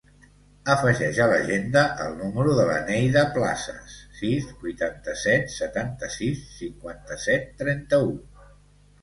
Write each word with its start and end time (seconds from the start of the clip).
Afegeix 0.75 1.17
a 1.25 1.25
l'agenda 1.31 1.83
el 2.05 2.15
número 2.21 2.55
de 2.59 2.65
la 2.69 2.77
Neida 2.87 3.23
Plazas: 3.35 3.99
sis, 4.21 4.49
vuitanta-set, 4.65 5.53
setanta-sis, 5.59 6.43
cinquanta-set, 6.57 7.47
trenta-u. 7.63 8.13